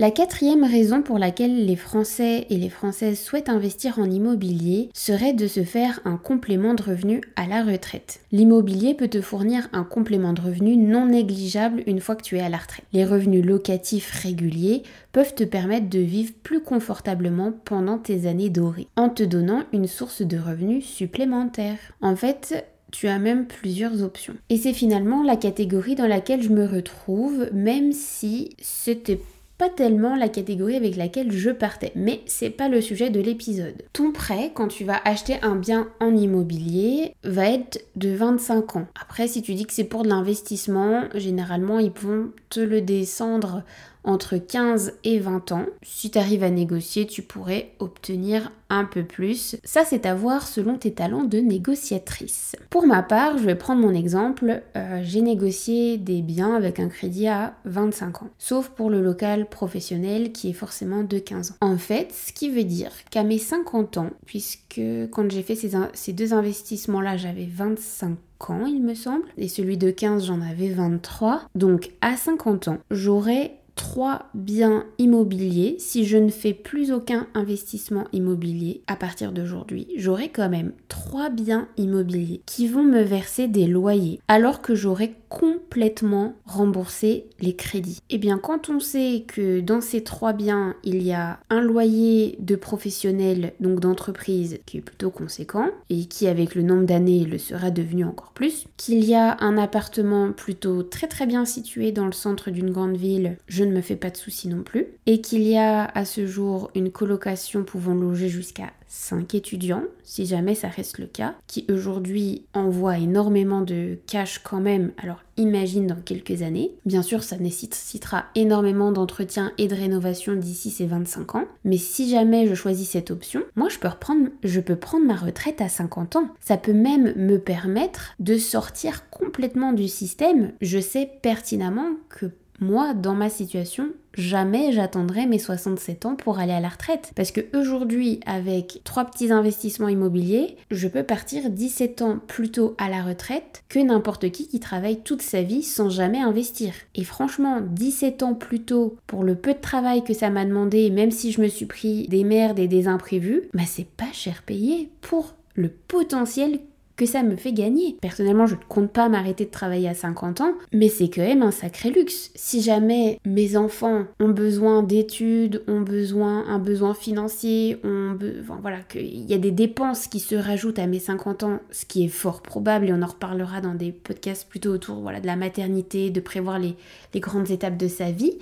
La 0.00 0.10
quatrième 0.10 0.64
raison 0.64 1.02
pour 1.02 1.18
laquelle 1.18 1.66
les 1.66 1.76
Français 1.76 2.46
et 2.48 2.56
les 2.56 2.70
Françaises 2.70 3.20
souhaitent 3.20 3.50
investir 3.50 3.98
en 3.98 4.10
immobilier 4.10 4.88
serait 4.94 5.34
de 5.34 5.46
se 5.46 5.62
faire 5.62 6.00
un 6.06 6.16
complément 6.16 6.72
de 6.72 6.82
revenu 6.82 7.20
à 7.36 7.46
la 7.46 7.62
retraite. 7.62 8.20
L'immobilier 8.32 8.94
peut 8.94 9.08
te 9.08 9.20
fournir 9.20 9.68
un 9.74 9.84
complément 9.84 10.32
de 10.32 10.40
revenu 10.40 10.78
non 10.78 11.04
négligeable 11.04 11.82
une 11.86 12.00
fois 12.00 12.16
que 12.16 12.22
tu 12.22 12.38
es 12.38 12.40
à 12.40 12.48
la 12.48 12.56
retraite. 12.56 12.86
Les 12.94 13.04
revenus 13.04 13.44
locatifs 13.44 14.10
réguliers 14.22 14.84
peuvent 15.12 15.34
te 15.34 15.44
permettre 15.44 15.90
de 15.90 15.98
vivre 15.98 16.32
plus 16.42 16.62
confortablement 16.62 17.52
pendant 17.66 17.98
tes 17.98 18.26
années 18.26 18.48
dorées, 18.48 18.88
en 18.96 19.10
te 19.10 19.22
donnant 19.22 19.64
une 19.74 19.86
source 19.86 20.22
de 20.22 20.38
revenus 20.38 20.86
supplémentaire. 20.86 21.76
En 22.00 22.16
fait, 22.16 22.64
tu 22.90 23.06
as 23.06 23.18
même 23.18 23.46
plusieurs 23.46 24.02
options. 24.02 24.36
Et 24.48 24.56
c'est 24.56 24.72
finalement 24.72 25.22
la 25.22 25.36
catégorie 25.36 25.94
dans 25.94 26.06
laquelle 26.08 26.42
je 26.42 26.48
me 26.48 26.66
retrouve, 26.66 27.50
même 27.52 27.92
si 27.92 28.56
c'était 28.62 29.20
pas 29.60 29.68
tellement 29.68 30.16
la 30.16 30.30
catégorie 30.30 30.74
avec 30.74 30.96
laquelle 30.96 31.30
je 31.30 31.50
partais, 31.50 31.92
mais 31.94 32.22
c'est 32.24 32.48
pas 32.48 32.70
le 32.70 32.80
sujet 32.80 33.10
de 33.10 33.20
l'épisode. 33.20 33.82
Ton 33.92 34.10
prêt, 34.10 34.52
quand 34.54 34.68
tu 34.68 34.84
vas 34.84 34.98
acheter 35.04 35.36
un 35.42 35.54
bien 35.54 35.88
en 36.00 36.16
immobilier, 36.16 37.14
va 37.24 37.50
être 37.50 37.84
de 37.94 38.08
25 38.08 38.76
ans. 38.76 38.86
Après, 38.98 39.28
si 39.28 39.42
tu 39.42 39.52
dis 39.52 39.66
que 39.66 39.74
c'est 39.74 39.84
pour 39.84 40.02
de 40.02 40.08
l'investissement, 40.08 41.02
généralement, 41.14 41.78
ils 41.78 41.92
vont 41.92 42.30
te 42.48 42.60
le 42.60 42.80
descendre 42.80 43.62
entre 44.04 44.36
15 44.36 44.94
et 45.04 45.18
20 45.18 45.52
ans. 45.52 45.66
Si 45.82 46.10
tu 46.10 46.18
arrives 46.18 46.42
à 46.42 46.50
négocier, 46.50 47.06
tu 47.06 47.22
pourrais 47.22 47.72
obtenir 47.78 48.50
un 48.70 48.84
peu 48.84 49.04
plus. 49.04 49.56
Ça, 49.64 49.84
c'est 49.84 50.06
à 50.06 50.14
voir 50.14 50.46
selon 50.46 50.78
tes 50.78 50.92
talents 50.92 51.24
de 51.24 51.38
négociatrice. 51.38 52.56
Pour 52.70 52.86
ma 52.86 53.02
part, 53.02 53.36
je 53.36 53.44
vais 53.44 53.56
prendre 53.56 53.82
mon 53.82 53.92
exemple. 53.92 54.62
Euh, 54.76 55.00
j'ai 55.02 55.20
négocié 55.20 55.98
des 55.98 56.22
biens 56.22 56.54
avec 56.54 56.78
un 56.78 56.88
crédit 56.88 57.26
à 57.26 57.54
25 57.64 58.22
ans, 58.22 58.30
sauf 58.38 58.68
pour 58.68 58.88
le 58.88 59.02
local 59.02 59.48
professionnel 59.48 60.32
qui 60.32 60.50
est 60.50 60.54
forcément 60.54 61.02
de 61.02 61.18
15 61.18 61.50
ans. 61.52 61.54
En 61.60 61.76
fait, 61.76 62.12
ce 62.12 62.32
qui 62.32 62.48
veut 62.48 62.64
dire 62.64 62.92
qu'à 63.10 63.24
mes 63.24 63.38
50 63.38 63.98
ans, 63.98 64.10
puisque 64.24 64.80
quand 65.10 65.30
j'ai 65.30 65.42
fait 65.42 65.56
ces, 65.56 65.72
ces 65.92 66.12
deux 66.12 66.32
investissements-là, 66.32 67.16
j'avais 67.16 67.46
25 67.46 68.16
ans, 68.48 68.66
il 68.66 68.82
me 68.82 68.94
semble, 68.94 69.26
et 69.36 69.48
celui 69.48 69.76
de 69.76 69.90
15, 69.90 70.26
j'en 70.26 70.40
avais 70.40 70.70
23. 70.70 71.42
Donc 71.54 71.90
à 72.00 72.16
50 72.16 72.68
ans, 72.68 72.78
j'aurai 72.90 73.52
trois 73.80 74.28
biens 74.34 74.84
immobiliers, 74.98 75.76
si 75.78 76.04
je 76.04 76.18
ne 76.18 76.28
fais 76.28 76.52
plus 76.52 76.92
aucun 76.92 77.26
investissement 77.32 78.04
immobilier 78.12 78.82
à 78.86 78.94
partir 78.94 79.32
d'aujourd'hui, 79.32 79.88
j'aurai 79.96 80.28
quand 80.28 80.50
même 80.50 80.72
trois 80.88 81.30
biens 81.30 81.66
immobiliers 81.78 82.42
qui 82.44 82.68
vont 82.68 82.82
me 82.82 83.00
verser 83.00 83.48
des 83.48 83.66
loyers 83.66 84.20
alors 84.28 84.60
que 84.60 84.74
j'aurai 84.74 85.14
complètement 85.30 86.34
remboursé 86.44 87.26
les 87.40 87.54
crédits. 87.54 88.00
Et 88.10 88.16
eh 88.16 88.18
bien 88.18 88.36
quand 88.36 88.68
on 88.68 88.80
sait 88.80 89.24
que 89.26 89.60
dans 89.60 89.80
ces 89.80 90.02
trois 90.02 90.32
biens, 90.34 90.74
il 90.84 91.02
y 91.02 91.12
a 91.12 91.38
un 91.48 91.62
loyer 91.62 92.36
de 92.40 92.56
professionnel, 92.56 93.54
donc 93.60 93.80
d'entreprise, 93.80 94.58
qui 94.66 94.78
est 94.78 94.82
plutôt 94.82 95.10
conséquent 95.10 95.70
et 95.88 96.04
qui 96.04 96.26
avec 96.26 96.54
le 96.54 96.62
nombre 96.62 96.84
d'années 96.84 97.24
le 97.24 97.38
sera 97.38 97.70
devenu 97.70 98.04
encore 98.04 98.32
plus, 98.32 98.66
qu'il 98.76 99.04
y 99.04 99.14
a 99.14 99.36
un 99.40 99.56
appartement 99.56 100.32
plutôt 100.32 100.82
très 100.82 101.06
très 101.06 101.26
bien 101.26 101.44
situé 101.44 101.92
dans 101.92 102.06
le 102.06 102.12
centre 102.12 102.50
d'une 102.50 102.72
grande 102.72 102.96
ville, 102.96 103.38
je 103.46 103.64
ne 103.64 103.69
me 103.72 103.80
fais 103.80 103.96
pas 103.96 104.10
de 104.10 104.16
soucis 104.16 104.48
non 104.48 104.62
plus, 104.62 104.86
et 105.06 105.20
qu'il 105.20 105.42
y 105.42 105.56
a 105.56 105.84
à 105.84 106.04
ce 106.04 106.26
jour 106.26 106.70
une 106.74 106.90
colocation 106.90 107.64
pouvant 107.64 107.94
loger 107.94 108.28
jusqu'à 108.28 108.70
5 108.88 109.36
étudiants, 109.36 109.84
si 110.02 110.26
jamais 110.26 110.56
ça 110.56 110.66
reste 110.68 110.98
le 110.98 111.06
cas, 111.06 111.36
qui 111.46 111.64
aujourd'hui 111.70 112.44
envoient 112.54 112.98
énormément 112.98 113.60
de 113.60 113.98
cash 114.08 114.40
quand 114.40 114.60
même, 114.60 114.90
alors 114.98 115.22
imagine 115.36 115.86
dans 115.86 116.00
quelques 116.00 116.42
années. 116.42 116.72
Bien 116.84 117.02
sûr, 117.02 117.22
ça 117.22 117.36
nécessitera 117.36 118.26
énormément 118.34 118.90
d'entretien 118.90 119.52
et 119.58 119.68
de 119.68 119.76
rénovation 119.76 120.34
d'ici 120.34 120.70
ces 120.70 120.86
25 120.86 121.36
ans, 121.36 121.44
mais 121.64 121.78
si 121.78 122.10
jamais 122.10 122.48
je 122.48 122.54
choisis 122.54 122.90
cette 122.90 123.12
option, 123.12 123.42
moi 123.54 123.68
je 123.68 123.78
peux 123.78 123.88
reprendre, 123.88 124.28
je 124.42 124.60
peux 124.60 124.76
prendre 124.76 125.06
ma 125.06 125.16
retraite 125.16 125.60
à 125.60 125.68
50 125.68 126.16
ans. 126.16 126.28
Ça 126.40 126.56
peut 126.56 126.72
même 126.72 127.14
me 127.14 127.38
permettre 127.38 128.14
de 128.18 128.38
sortir 128.38 129.08
complètement 129.10 129.72
du 129.72 129.86
système. 129.86 130.52
Je 130.60 130.80
sais 130.80 131.08
pertinemment 131.22 131.90
que 132.08 132.26
moi, 132.60 132.94
dans 132.94 133.14
ma 133.14 133.30
situation, 133.30 133.88
jamais 134.14 134.72
j'attendrai 134.72 135.26
mes 135.26 135.38
67 135.38 136.06
ans 136.06 136.14
pour 136.14 136.38
aller 136.38 136.52
à 136.52 136.60
la 136.60 136.68
retraite. 136.68 137.12
Parce 137.16 137.32
que 137.32 137.40
aujourd'hui, 137.56 138.20
avec 138.26 138.82
trois 138.84 139.04
petits 139.04 139.32
investissements 139.32 139.88
immobiliers, 139.88 140.56
je 140.70 140.88
peux 140.88 141.02
partir 141.02 141.48
17 141.48 142.02
ans 142.02 142.18
plus 142.26 142.50
tôt 142.50 142.74
à 142.78 142.88
la 142.88 143.02
retraite 143.02 143.64
que 143.68 143.78
n'importe 143.78 144.30
qui 144.30 144.46
qui 144.46 144.60
travaille 144.60 145.00
toute 145.02 145.22
sa 145.22 145.42
vie 145.42 145.62
sans 145.62 145.88
jamais 145.88 146.20
investir. 146.20 146.74
Et 146.94 147.04
franchement, 147.04 147.60
17 147.62 148.22
ans 148.22 148.34
plus 148.34 148.60
tôt, 148.60 148.96
pour 149.06 149.24
le 149.24 149.34
peu 149.34 149.54
de 149.54 149.60
travail 149.60 150.04
que 150.04 150.14
ça 150.14 150.30
m'a 150.30 150.44
demandé, 150.44 150.90
même 150.90 151.10
si 151.10 151.32
je 151.32 151.40
me 151.40 151.48
suis 151.48 151.66
pris 151.66 152.08
des 152.08 152.24
merdes 152.24 152.58
et 152.58 152.68
des 152.68 152.88
imprévus, 152.88 153.42
bah 153.54 153.62
c'est 153.66 153.88
pas 153.88 154.12
cher 154.12 154.42
payé 154.42 154.90
pour 155.00 155.34
le 155.54 155.68
potentiel 155.68 156.60
que 157.00 157.06
ça 157.06 157.22
me 157.22 157.34
fait 157.34 157.54
gagner. 157.54 157.96
Personnellement, 158.02 158.46
je 158.46 158.56
ne 158.56 158.60
compte 158.68 158.92
pas 158.92 159.08
m'arrêter 159.08 159.46
de 159.46 159.50
travailler 159.50 159.88
à 159.88 159.94
50 159.94 160.42
ans, 160.42 160.52
mais 160.70 160.90
c'est 160.90 161.08
quand 161.08 161.22
même 161.22 161.40
un 161.40 161.50
sacré 161.50 161.88
luxe. 161.88 162.30
Si 162.34 162.60
jamais 162.60 163.18
mes 163.24 163.56
enfants 163.56 164.04
ont 164.20 164.28
besoin 164.28 164.82
d'études, 164.82 165.62
ont 165.66 165.80
besoin 165.80 166.46
un 166.46 166.58
besoin 166.58 166.92
financier, 166.92 167.78
ont 167.84 168.18
voilà 168.60 168.80
qu'il 168.80 169.30
y 169.30 169.32
a 169.32 169.38
des 169.38 169.50
dépenses 169.50 170.08
qui 170.08 170.20
se 170.20 170.34
rajoutent 170.34 170.78
à 170.78 170.86
mes 170.86 170.98
50 170.98 171.42
ans, 171.44 171.60
ce 171.70 171.86
qui 171.86 172.04
est 172.04 172.08
fort 172.08 172.42
probable 172.42 172.90
et 172.90 172.92
on 172.92 173.00
en 173.00 173.06
reparlera 173.06 173.62
dans 173.62 173.74
des 173.74 173.92
podcasts 173.92 174.46
plutôt 174.46 174.70
autour 174.70 174.96
voilà 174.96 175.20
de 175.20 175.26
la 175.26 175.36
maternité, 175.36 176.10
de 176.10 176.20
prévoir 176.20 176.58
les, 176.58 176.76
les 177.14 177.20
grandes 177.20 177.50
étapes 177.50 177.78
de 177.78 177.88
sa 177.88 178.10
vie. 178.10 178.36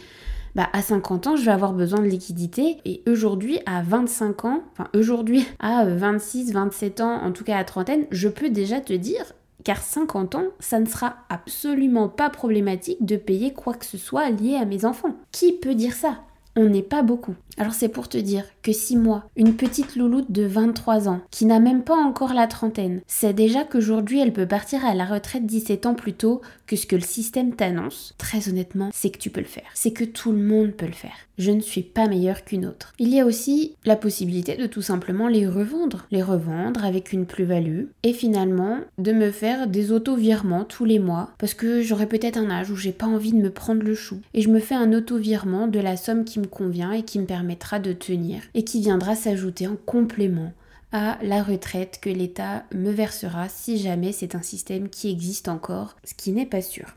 Bah, 0.59 0.69
à 0.73 0.83
50 0.83 1.29
ans, 1.29 1.37
je 1.37 1.45
vais 1.45 1.53
avoir 1.53 1.73
besoin 1.73 2.01
de 2.01 2.09
liquidité. 2.09 2.79
Et 2.85 3.05
aujourd'hui, 3.07 3.61
à 3.65 3.81
25 3.81 4.45
ans, 4.45 4.65
enfin 4.73 4.89
aujourd'hui, 4.93 5.47
à 5.61 5.85
26, 5.85 6.53
27 6.53 7.01
ans, 7.01 7.23
en 7.23 7.31
tout 7.31 7.45
cas 7.45 7.59
à 7.59 7.63
trentaine, 7.63 8.07
je 8.11 8.29
peux 8.29 8.51
déjà 8.51 8.81
te 8.81 8.93
dire 8.93 9.35
car 9.63 9.81
50 9.81 10.35
ans, 10.35 10.47
ça 10.59 10.81
ne 10.81 10.87
sera 10.87 11.15
absolument 11.29 12.09
pas 12.09 12.29
problématique 12.29 13.05
de 13.05 13.17
payer 13.17 13.53
quoi 13.53 13.75
que 13.75 13.87
ce 13.87 13.99
soit 13.99 14.31
lié 14.31 14.57
à 14.57 14.65
mes 14.65 14.85
enfants. 14.85 15.15
Qui 15.31 15.53
peut 15.53 15.77
dire 15.77 15.95
ça? 15.95 16.23
On 16.57 16.65
n'est 16.65 16.83
pas 16.83 17.03
beaucoup. 17.03 17.37
Alors 17.57 17.73
c'est 17.73 17.89
pour 17.89 18.09
te 18.09 18.19
dire 18.19 18.43
que 18.69 18.75
si 18.75 18.99
moi, 18.99 19.25
une 19.35 19.55
petite 19.55 19.97
louloute 19.97 20.31
de 20.31 20.43
23 20.43 21.09
ans, 21.09 21.23
qui 21.31 21.47
n'a 21.47 21.59
même 21.59 21.85
pas 21.85 21.97
encore 21.97 22.35
la 22.35 22.47
trentaine, 22.47 23.01
sait 23.07 23.33
déjà 23.33 23.65
qu'aujourd'hui 23.65 24.21
elle 24.21 24.35
peut 24.35 24.47
partir 24.47 24.85
à 24.85 24.95
la 24.95 25.07
retraite 25.07 25.47
17 25.47 25.87
ans 25.87 25.95
plus 25.95 26.13
tôt 26.13 26.43
que 26.67 26.77
ce 26.77 26.87
que 26.87 26.97
le 26.97 27.01
système 27.01 27.55
t'annonce, 27.55 28.15
très 28.19 28.51
honnêtement, 28.51 28.91
c'est 28.93 29.09
que 29.09 29.17
tu 29.17 29.31
peux 29.31 29.41
le 29.41 29.47
faire. 29.47 29.71
C'est 29.73 29.93
que 29.93 30.05
tout 30.05 30.33
le 30.33 30.43
monde 30.43 30.73
peut 30.73 30.85
le 30.85 30.93
faire. 30.93 31.17
Je 31.39 31.53
ne 31.53 31.61
suis 31.61 31.83
pas 31.83 32.09
meilleure 32.09 32.45
qu'une 32.45 32.67
autre. 32.67 32.93
Il 32.99 33.09
y 33.09 33.21
a 33.21 33.25
aussi 33.25 33.77
la 33.85 33.95
possibilité 33.95 34.57
de 34.57 34.67
tout 34.67 34.83
simplement 34.83 35.29
les 35.29 35.47
revendre. 35.47 36.07
Les 36.11 36.23
revendre 36.23 36.85
avec 36.85 37.13
une 37.13 37.27
plus-value 37.27 37.85
et 38.03 38.13
finalement 38.13 38.81
de 38.99 39.13
me 39.13 39.31
faire 39.31 39.69
des 39.69 39.93
auto-virements 39.93 40.65
tous 40.65 40.85
les 40.85 40.99
mois 40.99 41.31
parce 41.39 41.55
que 41.55 41.81
j'aurai 41.81 42.07
peut-être 42.07 42.39
un 42.39 42.51
âge 42.51 42.71
où 42.71 42.77
j'ai 42.77 42.93
pas 42.93 43.07
envie 43.07 43.33
de 43.33 43.39
me 43.39 43.51
prendre 43.51 43.85
le 43.85 43.95
chou 43.95 44.21
et 44.35 44.43
je 44.43 44.49
me 44.49 44.59
fais 44.59 44.75
un 44.75 44.93
auto-virement 44.93 45.69
de 45.69 45.79
la 45.79 45.97
somme 45.97 46.25
qui 46.25 46.41
me 46.41 46.47
convient 46.47 46.91
et 46.91 47.05
qui 47.05 47.21
me 47.21 47.27
permettra 47.27 47.79
de 47.79 47.93
tenir 47.93 48.43
et 48.59 48.65
qui 48.65 48.81
viendra 48.81 49.15
s'ajouter 49.15 49.69
en 49.69 49.77
complément 49.77 50.53
à 50.91 51.17
la 51.23 51.45
retraite 51.45 52.01
que 52.03 52.11
l'État 52.11 52.65
me 52.75 52.91
versera 52.91 53.49
si 53.49 53.79
jamais 53.79 54.11
c'est 54.11 54.35
un 54.35 54.43
système 54.43 54.89
qui 54.89 55.13
existe 55.13 55.47
encore, 55.47 55.95
ce 56.03 56.13
qui 56.15 56.33
n'est 56.33 56.45
pas 56.45 56.61
sûr. 56.61 56.97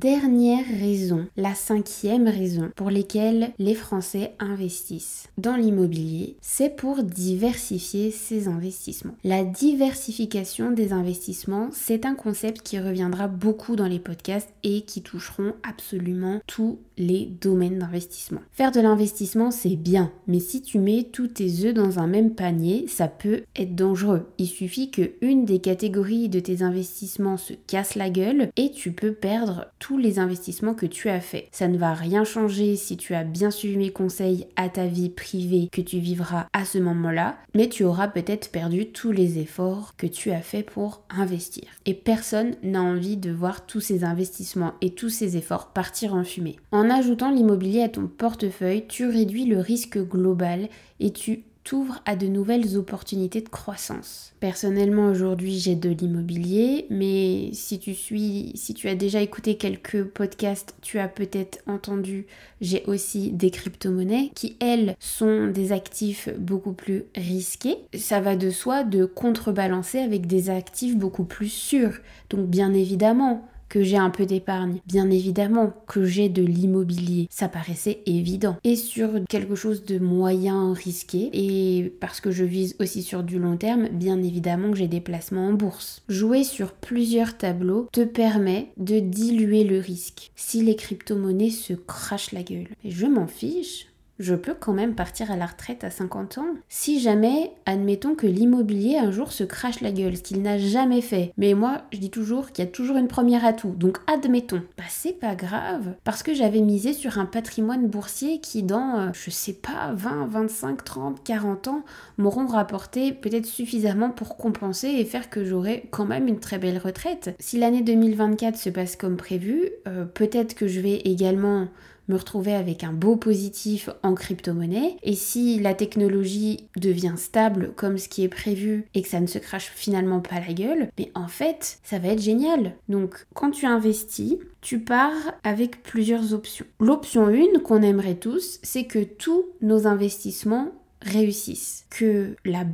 Dernière 0.00 0.64
raison, 0.66 1.26
la 1.36 1.54
cinquième 1.54 2.26
raison 2.26 2.70
pour 2.74 2.90
laquelle 2.90 3.50
les 3.58 3.74
Français 3.74 4.32
investissent 4.38 5.28
dans 5.36 5.56
l'immobilier, 5.56 6.36
c'est 6.40 6.74
pour 6.74 7.02
diversifier 7.02 8.10
ses 8.10 8.48
investissements. 8.48 9.14
La 9.24 9.44
diversification 9.44 10.70
des 10.70 10.94
investissements, 10.94 11.68
c'est 11.72 12.06
un 12.06 12.14
concept 12.14 12.62
qui 12.62 12.78
reviendra 12.78 13.28
beaucoup 13.28 13.76
dans 13.76 13.88
les 13.88 13.98
podcasts 13.98 14.48
et 14.62 14.86
qui 14.86 15.02
toucheront 15.02 15.52
absolument 15.68 16.40
tous 16.46 16.78
les 16.96 17.26
domaines 17.26 17.78
d'investissement. 17.78 18.40
Faire 18.52 18.72
de 18.72 18.80
l'investissement, 18.80 19.50
c'est 19.50 19.76
bien, 19.76 20.10
mais 20.26 20.40
si 20.40 20.62
tu 20.62 20.78
mets 20.78 21.08
tous 21.12 21.28
tes 21.28 21.66
œufs 21.66 21.74
dans 21.74 21.98
un 21.98 22.06
même 22.06 22.34
panier, 22.34 22.86
ça 22.88 23.08
peut 23.08 23.42
être 23.54 23.74
dangereux. 23.74 24.28
Il 24.38 24.46
suffit 24.46 24.90
que 24.90 25.12
une 25.20 25.44
des 25.44 25.58
catégories 25.58 26.30
de 26.30 26.40
tes 26.40 26.62
investissements 26.62 27.36
se 27.36 27.52
casse 27.66 27.96
la 27.96 28.08
gueule 28.08 28.48
et 28.56 28.70
tu 28.70 28.92
peux 28.92 29.12
perdre 29.12 29.66
les 29.96 30.18
investissements 30.18 30.74
que 30.74 30.86
tu 30.86 31.08
as 31.08 31.20
faits. 31.20 31.48
Ça 31.52 31.68
ne 31.68 31.78
va 31.78 31.94
rien 31.94 32.24
changer 32.24 32.76
si 32.76 32.96
tu 32.96 33.14
as 33.14 33.24
bien 33.24 33.50
suivi 33.50 33.76
mes 33.76 33.90
conseils 33.90 34.46
à 34.56 34.68
ta 34.68 34.86
vie 34.86 35.10
privée 35.10 35.68
que 35.70 35.80
tu 35.80 36.00
vivras 36.00 36.48
à 36.52 36.64
ce 36.64 36.78
moment-là, 36.78 37.36
mais 37.54 37.68
tu 37.68 37.84
auras 37.84 38.08
peut-être 38.08 38.50
perdu 38.50 38.86
tous 38.86 39.12
les 39.12 39.38
efforts 39.38 39.94
que 39.96 40.06
tu 40.06 40.32
as 40.32 40.42
faits 40.42 40.68
pour 40.68 41.02
investir. 41.08 41.64
Et 41.86 41.94
personne 41.94 42.56
n'a 42.62 42.82
envie 42.82 43.16
de 43.16 43.30
voir 43.30 43.64
tous 43.64 43.80
ces 43.80 44.04
investissements 44.04 44.74
et 44.80 44.90
tous 44.90 45.08
ces 45.08 45.36
efforts 45.36 45.72
partir 45.72 46.14
en 46.14 46.24
fumée. 46.24 46.56
En 46.72 46.80
en 46.80 46.88
ajoutant 46.88 47.30
l'immobilier 47.30 47.82
à 47.82 47.88
ton 47.90 48.06
portefeuille, 48.06 48.86
tu 48.88 49.06
réduis 49.06 49.44
le 49.44 49.60
risque 49.60 49.98
global 49.98 50.68
et 50.98 51.12
tu 51.12 51.44
t'ouvres 51.64 52.00
à 52.06 52.16
de 52.16 52.26
nouvelles 52.26 52.76
opportunités 52.76 53.40
de 53.40 53.48
croissance. 53.48 54.32
Personnellement, 54.40 55.06
aujourd'hui, 55.06 55.58
j'ai 55.58 55.74
de 55.74 55.90
l'immobilier, 55.90 56.86
mais 56.90 57.50
si 57.52 57.78
tu 57.78 57.94
suis, 57.94 58.52
si 58.54 58.74
tu 58.74 58.88
as 58.88 58.94
déjà 58.94 59.20
écouté 59.20 59.56
quelques 59.56 60.04
podcasts, 60.04 60.74
tu 60.80 60.98
as 60.98 61.08
peut-être 61.08 61.58
entendu, 61.66 62.26
j'ai 62.60 62.82
aussi 62.86 63.30
des 63.32 63.50
crypto-monnaies 63.50 64.30
qui, 64.34 64.56
elles, 64.60 64.96
sont 64.98 65.48
des 65.48 65.72
actifs 65.72 66.28
beaucoup 66.38 66.72
plus 66.72 67.04
risqués. 67.14 67.76
Ça 67.94 68.20
va 68.20 68.36
de 68.36 68.50
soi 68.50 68.84
de 68.84 69.04
contrebalancer 69.04 69.98
avec 69.98 70.26
des 70.26 70.50
actifs 70.50 70.96
beaucoup 70.96 71.24
plus 71.24 71.48
sûrs. 71.48 71.98
Donc, 72.30 72.46
bien 72.48 72.72
évidemment, 72.72 73.46
que 73.70 73.82
j'ai 73.82 73.96
un 73.96 74.10
peu 74.10 74.26
d'épargne. 74.26 74.80
Bien 74.84 75.08
évidemment 75.08 75.72
que 75.86 76.04
j'ai 76.04 76.28
de 76.28 76.42
l'immobilier. 76.42 77.28
Ça 77.30 77.48
paraissait 77.48 78.02
évident. 78.04 78.58
Et 78.64 78.76
sur 78.76 79.08
quelque 79.28 79.54
chose 79.54 79.84
de 79.84 79.98
moyen 79.98 80.74
risqué, 80.74 81.30
et 81.32 81.94
parce 82.00 82.20
que 82.20 82.30
je 82.30 82.44
vise 82.44 82.76
aussi 82.80 83.02
sur 83.02 83.22
du 83.22 83.38
long 83.38 83.56
terme, 83.56 83.88
bien 83.88 84.22
évidemment 84.22 84.70
que 84.72 84.76
j'ai 84.76 84.88
des 84.88 85.00
placements 85.00 85.48
en 85.48 85.52
bourse. 85.54 86.02
Jouer 86.08 86.44
sur 86.44 86.72
plusieurs 86.72 87.38
tableaux 87.38 87.88
te 87.92 88.02
permet 88.02 88.72
de 88.76 88.98
diluer 88.98 89.64
le 89.64 89.78
risque. 89.78 90.32
Si 90.34 90.62
les 90.62 90.76
crypto-monnaies 90.76 91.50
se 91.50 91.72
crachent 91.72 92.32
la 92.32 92.42
gueule, 92.42 92.68
et 92.84 92.90
je 92.90 93.06
m'en 93.06 93.28
fiche, 93.28 93.86
je 94.20 94.34
peux 94.34 94.54
quand 94.54 94.74
même 94.74 94.94
partir 94.94 95.30
à 95.30 95.36
la 95.36 95.46
retraite 95.46 95.82
à 95.82 95.90
50 95.90 96.38
ans. 96.38 96.54
Si 96.68 97.00
jamais, 97.00 97.52
admettons 97.64 98.14
que 98.14 98.26
l'immobilier 98.26 98.98
un 98.98 99.10
jour 99.10 99.32
se 99.32 99.44
crache 99.44 99.80
la 99.80 99.90
gueule, 99.90 100.16
ce 100.16 100.22
qu'il 100.22 100.42
n'a 100.42 100.58
jamais 100.58 101.00
fait. 101.00 101.32
Mais 101.38 101.54
moi, 101.54 101.82
je 101.90 101.98
dis 101.98 102.10
toujours 102.10 102.52
qu'il 102.52 102.64
y 102.64 102.68
a 102.68 102.70
toujours 102.70 102.98
une 102.98 103.08
première 103.08 103.44
atout. 103.46 103.74
Donc 103.76 103.98
admettons. 104.06 104.62
Bah 104.76 104.84
c'est 104.88 105.18
pas 105.18 105.34
grave. 105.34 105.94
Parce 106.04 106.22
que 106.22 106.34
j'avais 106.34 106.60
misé 106.60 106.92
sur 106.92 107.18
un 107.18 107.24
patrimoine 107.24 107.88
boursier 107.88 108.40
qui 108.40 108.62
dans, 108.62 108.98
euh, 108.98 109.08
je 109.14 109.30
sais 109.30 109.54
pas, 109.54 109.92
20, 109.94 110.26
25, 110.26 110.84
30, 110.84 111.24
40 111.24 111.68
ans 111.68 111.84
m'auront 112.18 112.46
rapporté 112.46 113.12
peut-être 113.12 113.46
suffisamment 113.46 114.10
pour 114.10 114.36
compenser 114.36 114.88
et 114.88 115.04
faire 115.06 115.30
que 115.30 115.44
j'aurai 115.44 115.88
quand 115.90 116.04
même 116.04 116.28
une 116.28 116.40
très 116.40 116.58
belle 116.58 116.78
retraite. 116.78 117.34
Si 117.38 117.58
l'année 117.58 117.82
2024 117.82 118.58
se 118.58 118.68
passe 118.68 118.96
comme 118.96 119.16
prévu, 119.16 119.70
euh, 119.88 120.04
peut-être 120.04 120.54
que 120.54 120.68
je 120.68 120.80
vais 120.80 120.96
également 120.96 121.68
me 122.10 122.16
retrouver 122.16 122.54
avec 122.54 122.84
un 122.84 122.92
beau 122.92 123.16
positif 123.16 123.88
en 124.02 124.14
crypto-monnaie. 124.14 124.96
Et 125.02 125.14
si 125.14 125.58
la 125.60 125.74
technologie 125.74 126.68
devient 126.76 127.14
stable 127.16 127.72
comme 127.76 127.98
ce 127.98 128.08
qui 128.08 128.24
est 128.24 128.28
prévu 128.28 128.86
et 128.94 129.02
que 129.02 129.08
ça 129.08 129.20
ne 129.20 129.26
se 129.26 129.38
crache 129.38 129.70
finalement 129.74 130.20
pas 130.20 130.40
la 130.40 130.52
gueule, 130.52 130.90
mais 130.98 131.10
en 131.14 131.28
fait, 131.28 131.78
ça 131.82 131.98
va 131.98 132.08
être 132.08 132.22
génial. 132.22 132.74
Donc, 132.88 133.26
quand 133.34 133.50
tu 133.50 133.66
investis, 133.66 134.36
tu 134.60 134.80
pars 134.80 135.34
avec 135.44 135.82
plusieurs 135.82 136.34
options. 136.34 136.66
L'option 136.80 137.26
1 137.26 137.60
qu'on 137.60 137.82
aimerait 137.82 138.16
tous, 138.16 138.58
c'est 138.62 138.84
que 138.84 139.02
tous 139.02 139.44
nos 139.62 139.86
investissements 139.86 140.72
réussissent. 141.02 141.86
Que 141.90 142.36
la, 142.44 142.64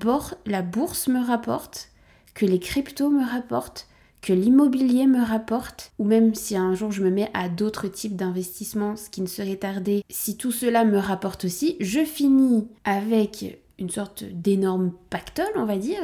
la 0.46 0.62
bourse 0.62 1.08
me 1.08 1.24
rapporte, 1.24 1.90
que 2.34 2.46
les 2.46 2.58
cryptos 2.58 3.10
me 3.10 3.24
rapportent, 3.24 3.88
l'immobilier 4.32 5.06
me 5.06 5.22
rapporte, 5.22 5.92
ou 5.98 6.04
même 6.04 6.34
si 6.34 6.56
un 6.56 6.74
jour 6.74 6.92
je 6.92 7.02
me 7.02 7.10
mets 7.10 7.30
à 7.34 7.48
d'autres 7.48 7.88
types 7.88 8.16
d'investissements, 8.16 8.96
ce 8.96 9.10
qui 9.10 9.20
ne 9.20 9.26
serait 9.26 9.56
tardé, 9.56 10.02
si 10.08 10.36
tout 10.36 10.52
cela 10.52 10.84
me 10.84 10.98
rapporte 10.98 11.44
aussi, 11.44 11.76
je 11.80 12.04
finis 12.04 12.68
avec 12.84 13.60
une 13.78 13.90
sorte 13.90 14.24
d'énorme 14.24 14.92
pactole, 15.10 15.46
on 15.56 15.64
va 15.64 15.76
dire, 15.76 16.02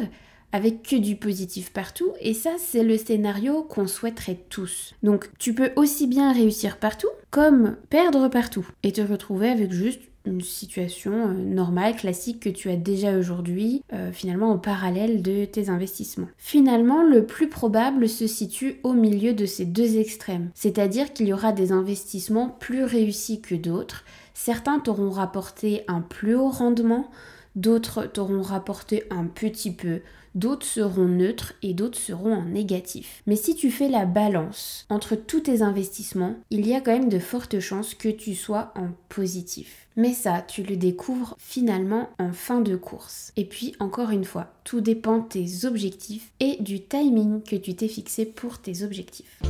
avec 0.52 0.82
que 0.82 0.96
du 0.96 1.16
positif 1.16 1.72
partout, 1.72 2.12
et 2.20 2.34
ça 2.34 2.50
c'est 2.58 2.84
le 2.84 2.98
scénario 2.98 3.62
qu'on 3.62 3.86
souhaiterait 3.86 4.44
tous. 4.50 4.94
Donc 5.02 5.30
tu 5.38 5.54
peux 5.54 5.70
aussi 5.76 6.06
bien 6.06 6.32
réussir 6.32 6.76
partout, 6.76 7.08
comme 7.30 7.76
perdre 7.88 8.28
partout, 8.28 8.68
et 8.82 8.92
te 8.92 9.00
retrouver 9.00 9.48
avec 9.48 9.72
juste 9.72 10.02
une 10.26 10.40
situation 10.40 11.12
euh, 11.12 11.32
normale, 11.32 11.96
classique 11.96 12.40
que 12.40 12.48
tu 12.48 12.70
as 12.70 12.76
déjà 12.76 13.16
aujourd'hui, 13.16 13.82
euh, 13.92 14.12
finalement 14.12 14.50
en 14.50 14.58
parallèle 14.58 15.22
de 15.22 15.44
tes 15.44 15.68
investissements. 15.68 16.28
Finalement, 16.38 17.02
le 17.02 17.26
plus 17.26 17.48
probable 17.48 18.08
se 18.08 18.26
situe 18.26 18.76
au 18.82 18.92
milieu 18.92 19.32
de 19.32 19.46
ces 19.46 19.64
deux 19.64 19.98
extrêmes, 19.98 20.50
c'est-à-dire 20.54 21.12
qu'il 21.12 21.26
y 21.26 21.32
aura 21.32 21.52
des 21.52 21.72
investissements 21.72 22.48
plus 22.48 22.84
réussis 22.84 23.40
que 23.40 23.54
d'autres. 23.54 24.04
Certains 24.34 24.78
t'auront 24.78 25.10
rapporté 25.10 25.84
un 25.88 26.00
plus 26.00 26.34
haut 26.34 26.48
rendement, 26.48 27.10
d'autres 27.56 28.06
t'auront 28.06 28.42
rapporté 28.42 29.04
un 29.10 29.24
petit 29.24 29.72
peu, 29.72 30.00
d'autres 30.34 30.66
seront 30.66 31.06
neutres 31.06 31.54
et 31.62 31.74
d'autres 31.74 31.98
seront 31.98 32.34
en 32.34 32.44
négatif. 32.44 33.22
Mais 33.26 33.36
si 33.36 33.54
tu 33.54 33.70
fais 33.70 33.88
la 33.88 34.06
balance 34.06 34.86
entre 34.88 35.14
tous 35.14 35.40
tes 35.40 35.62
investissements, 35.62 36.36
il 36.50 36.66
y 36.66 36.74
a 36.74 36.80
quand 36.80 36.92
même 36.92 37.08
de 37.08 37.18
fortes 37.18 37.60
chances 37.60 37.94
que 37.94 38.08
tu 38.08 38.34
sois 38.34 38.72
en 38.76 38.88
positif. 39.08 39.88
Mais 39.96 40.12
ça, 40.12 40.42
tu 40.42 40.62
le 40.62 40.76
découvres 40.76 41.36
finalement 41.38 42.08
en 42.18 42.32
fin 42.32 42.60
de 42.60 42.76
course. 42.76 43.32
Et 43.36 43.44
puis, 43.44 43.74
encore 43.78 44.10
une 44.10 44.24
fois, 44.24 44.52
tout 44.64 44.80
dépend 44.80 45.18
de 45.18 45.28
tes 45.28 45.66
objectifs 45.66 46.32
et 46.40 46.56
du 46.60 46.82
timing 46.82 47.42
que 47.42 47.56
tu 47.56 47.74
t'es 47.74 47.88
fixé 47.88 48.24
pour 48.24 48.58
tes 48.58 48.82
objectifs. 48.82 49.40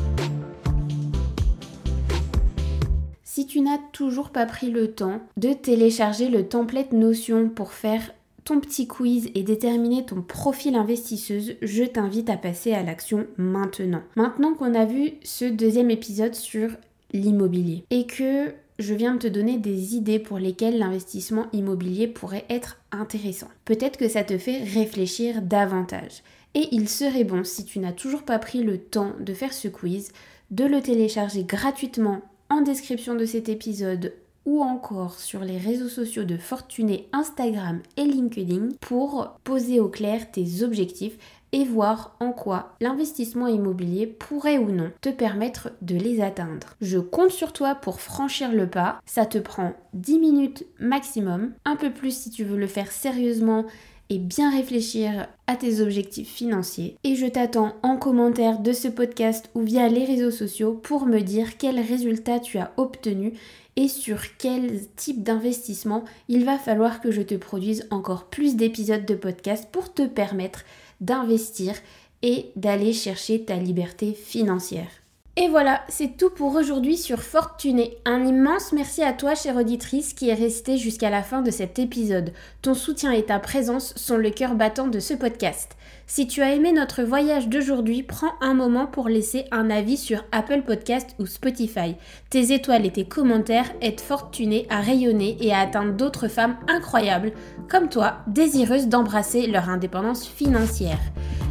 Si 3.34 3.46
tu 3.46 3.62
n'as 3.62 3.78
toujours 3.92 4.28
pas 4.28 4.44
pris 4.44 4.70
le 4.70 4.92
temps 4.92 5.22
de 5.38 5.54
télécharger 5.54 6.28
le 6.28 6.48
template 6.48 6.92
Notion 6.92 7.48
pour 7.48 7.72
faire 7.72 8.12
ton 8.44 8.60
petit 8.60 8.86
quiz 8.86 9.30
et 9.34 9.42
déterminer 9.42 10.04
ton 10.04 10.22
profil 10.22 10.74
investisseuse, 10.74 11.54
je 11.62 11.84
t'invite 11.84 12.28
à 12.28 12.36
passer 12.36 12.72
à 12.72 12.82
l'action 12.82 13.26
maintenant. 13.36 14.02
Maintenant 14.16 14.54
qu'on 14.54 14.74
a 14.74 14.84
vu 14.84 15.12
ce 15.22 15.44
deuxième 15.44 15.90
épisode 15.90 16.34
sur 16.34 16.70
l'immobilier 17.12 17.84
et 17.90 18.06
que 18.06 18.52
je 18.78 18.94
viens 18.94 19.14
de 19.14 19.20
te 19.20 19.26
donner 19.28 19.58
des 19.58 19.94
idées 19.94 20.18
pour 20.18 20.38
lesquelles 20.38 20.78
l'investissement 20.78 21.46
immobilier 21.52 22.08
pourrait 22.08 22.46
être 22.48 22.78
intéressant. 22.90 23.48
Peut-être 23.64 23.96
que 23.96 24.08
ça 24.08 24.24
te 24.24 24.38
fait 24.38 24.64
réfléchir 24.64 25.40
davantage. 25.42 26.22
Et 26.54 26.68
il 26.72 26.88
serait 26.88 27.24
bon, 27.24 27.44
si 27.44 27.64
tu 27.64 27.78
n'as 27.78 27.92
toujours 27.92 28.24
pas 28.24 28.38
pris 28.38 28.62
le 28.62 28.78
temps 28.78 29.12
de 29.20 29.32
faire 29.34 29.52
ce 29.52 29.68
quiz, 29.68 30.12
de 30.50 30.64
le 30.64 30.82
télécharger 30.82 31.44
gratuitement 31.44 32.20
en 32.50 32.60
description 32.60 33.14
de 33.14 33.24
cet 33.24 33.48
épisode 33.48 34.12
ou 34.44 34.62
encore 34.62 35.18
sur 35.18 35.40
les 35.40 35.58
réseaux 35.58 35.88
sociaux 35.88 36.24
de 36.24 36.36
Fortuné, 36.36 37.08
Instagram 37.12 37.80
et 37.96 38.04
LinkedIn 38.04 38.68
pour 38.80 39.38
poser 39.44 39.80
au 39.80 39.88
clair 39.88 40.30
tes 40.30 40.62
objectifs 40.62 41.18
et 41.52 41.64
voir 41.64 42.16
en 42.18 42.32
quoi 42.32 42.74
l'investissement 42.80 43.46
immobilier 43.46 44.06
pourrait 44.06 44.58
ou 44.58 44.70
non 44.70 44.90
te 45.02 45.10
permettre 45.10 45.70
de 45.82 45.96
les 45.96 46.22
atteindre. 46.22 46.74
Je 46.80 46.98
compte 46.98 47.30
sur 47.30 47.52
toi 47.52 47.74
pour 47.74 48.00
franchir 48.00 48.52
le 48.52 48.68
pas. 48.68 49.00
Ça 49.04 49.26
te 49.26 49.38
prend 49.38 49.74
10 49.92 50.18
minutes 50.18 50.66
maximum, 50.80 51.52
un 51.64 51.76
peu 51.76 51.92
plus 51.92 52.16
si 52.16 52.30
tu 52.30 52.44
veux 52.44 52.56
le 52.56 52.66
faire 52.66 52.90
sérieusement 52.90 53.66
et 54.12 54.18
bien 54.18 54.50
réfléchir 54.50 55.26
à 55.46 55.56
tes 55.56 55.80
objectifs 55.80 56.28
financiers. 56.28 56.96
Et 57.02 57.16
je 57.16 57.24
t'attends 57.24 57.72
en 57.82 57.96
commentaire 57.96 58.58
de 58.58 58.72
ce 58.72 58.88
podcast 58.88 59.48
ou 59.54 59.62
via 59.62 59.88
les 59.88 60.04
réseaux 60.04 60.30
sociaux 60.30 60.74
pour 60.74 61.06
me 61.06 61.20
dire 61.20 61.56
quels 61.56 61.80
résultats 61.80 62.38
tu 62.38 62.58
as 62.58 62.72
obtenus 62.76 63.32
et 63.76 63.88
sur 63.88 64.36
quel 64.36 64.86
type 64.96 65.22
d'investissement 65.22 66.04
il 66.28 66.44
va 66.44 66.58
falloir 66.58 67.00
que 67.00 67.10
je 67.10 67.22
te 67.22 67.34
produise 67.34 67.86
encore 67.90 68.26
plus 68.26 68.54
d'épisodes 68.54 69.06
de 69.06 69.14
podcast 69.14 69.68
pour 69.72 69.94
te 69.94 70.06
permettre 70.06 70.64
d'investir 71.00 71.72
et 72.20 72.52
d'aller 72.54 72.92
chercher 72.92 73.42
ta 73.46 73.56
liberté 73.56 74.12
financière. 74.12 75.01
Et 75.38 75.48
voilà, 75.48 75.80
c'est 75.88 76.18
tout 76.18 76.28
pour 76.28 76.54
aujourd'hui 76.56 76.98
sur 76.98 77.22
Fortuné. 77.22 77.96
Un 78.04 78.22
immense 78.26 78.72
merci 78.72 79.02
à 79.02 79.14
toi, 79.14 79.34
chère 79.34 79.56
auditrice, 79.56 80.12
qui 80.12 80.28
est 80.28 80.34
restée 80.34 80.76
jusqu'à 80.76 81.08
la 81.08 81.22
fin 81.22 81.40
de 81.40 81.50
cet 81.50 81.78
épisode. 81.78 82.34
Ton 82.60 82.74
soutien 82.74 83.12
et 83.12 83.22
ta 83.22 83.38
présence 83.38 83.94
sont 83.96 84.18
le 84.18 84.28
cœur 84.28 84.54
battant 84.54 84.88
de 84.88 85.00
ce 85.00 85.14
podcast. 85.14 85.74
Si 86.06 86.26
tu 86.26 86.42
as 86.42 86.52
aimé 86.52 86.72
notre 86.72 87.02
voyage 87.02 87.48
d'aujourd'hui, 87.48 88.02
prends 88.02 88.34
un 88.42 88.52
moment 88.52 88.86
pour 88.86 89.08
laisser 89.08 89.46
un 89.52 89.70
avis 89.70 89.96
sur 89.96 90.22
Apple 90.32 90.64
Podcast 90.66 91.14
ou 91.18 91.24
Spotify. 91.24 91.96
Tes 92.28 92.52
étoiles 92.52 92.84
et 92.84 92.92
tes 92.92 93.06
commentaires 93.06 93.72
aident 93.80 94.00
Fortuné 94.00 94.66
à 94.68 94.82
rayonner 94.82 95.38
et 95.40 95.54
à 95.54 95.60
atteindre 95.60 95.94
d'autres 95.94 96.28
femmes 96.28 96.58
incroyables, 96.68 97.32
comme 97.70 97.88
toi, 97.88 98.18
désireuses 98.26 98.88
d'embrasser 98.88 99.46
leur 99.46 99.70
indépendance 99.70 100.26
financière. 100.26 101.00